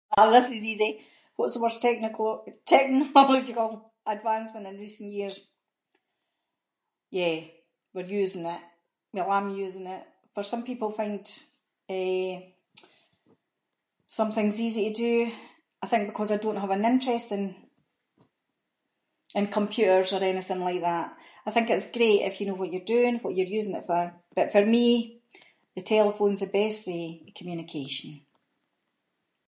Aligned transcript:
Ah 0.19 0.27
this 0.35 0.47
is 0.57 0.63
easy! 0.71 0.91
What’s 1.37 1.53
the 1.53 1.61
worst 1.63 1.83
[inc]- 1.83 2.59
technological 2.65 3.93
advancement 4.15 4.65
in 4.69 4.77
recent 4.85 5.11
years. 5.19 5.37
Yeah, 7.19 7.35
we’re 7.93 8.17
using 8.23 8.45
it, 8.55 8.61
well, 9.13 9.29
I’m 9.35 9.47
using 9.65 9.87
it. 9.97 10.03
For 10.33 10.43
some 10.51 10.63
people 10.69 10.89
find, 10.99 11.23
eh, 11.97 12.33
some 14.19 14.31
things 14.37 14.55
easy 14.67 14.81
to 14.89 14.95
do, 15.07 15.15
I 15.83 15.87
think 15.89 16.03
because 16.07 16.31
I 16.31 16.37
don’t 16.41 16.63
have 16.63 16.75
an 16.77 16.87
interest 16.91 17.27
in- 17.37 17.55
in 19.39 19.55
computers 19.59 20.09
or 20.15 20.21
anything 20.23 20.61
like 20.69 20.83
that. 20.89 21.07
I 21.47 21.49
think 21.53 21.67
it’s 21.67 21.95
great 21.97 22.21
if 22.29 22.33
you 22.37 22.45
know 22.47 22.57
what 22.59 22.71
you’re 22.73 22.93
doing, 22.95 23.15
what 23.23 23.35
you’re 23.35 23.57
using 23.59 23.77
it 23.79 23.87
for, 23.91 24.03
but 24.37 24.51
for 24.53 24.63
me 24.75 24.87
the 25.77 25.87
telephone’s 25.95 26.41
the 26.43 26.55
best 26.61 26.79
way 26.91 27.05
of 27.27 27.33
communication. 27.39 28.11